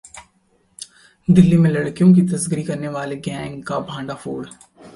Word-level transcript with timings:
दिल्ली 1.27 1.57
में 1.57 1.69
लड़कियों 1.69 2.13
की 2.13 2.21
तस्करी 2.27 2.63
करने 2.63 2.87
वाले 2.87 3.15
गैंग 3.15 3.63
का 3.63 3.79
भंडाफोड़ 3.79 4.45